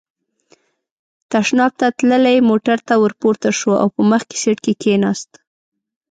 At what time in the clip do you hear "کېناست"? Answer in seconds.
4.81-5.31